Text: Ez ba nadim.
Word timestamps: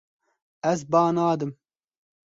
Ez 0.71 0.79
ba 0.91 1.03
nadim. 1.15 1.51